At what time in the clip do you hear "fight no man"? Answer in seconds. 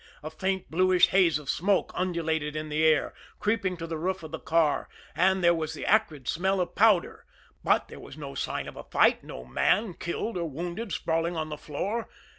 8.85-9.93